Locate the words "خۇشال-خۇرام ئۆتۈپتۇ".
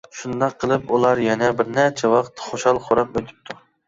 2.47-3.59